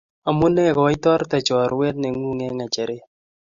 [0.29, 3.03] Amune koitorte chorwet ngug eng ngecheret.